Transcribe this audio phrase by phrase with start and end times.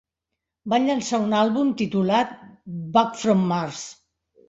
[0.73, 2.35] Van llançar un àlbum titulat
[2.99, 3.89] "Back From Mars".